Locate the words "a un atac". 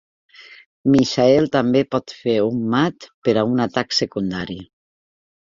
3.43-3.95